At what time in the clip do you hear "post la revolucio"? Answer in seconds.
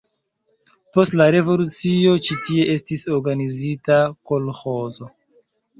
0.95-2.15